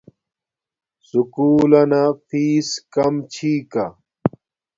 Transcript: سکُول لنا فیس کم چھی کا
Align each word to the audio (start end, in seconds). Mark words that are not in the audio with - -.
سکُول 1.07 1.71
لنا 1.71 2.03
فیس 2.27 2.69
کم 2.93 3.13
چھی 3.33 3.53
کا 3.71 3.85